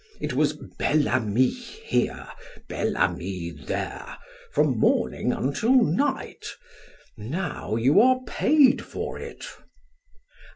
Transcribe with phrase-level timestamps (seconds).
[0.19, 2.27] It was Bel Ami here,
[2.67, 4.17] Bel Ami there,
[4.51, 6.47] from morning until night.
[7.17, 9.45] Now you are paid for it!"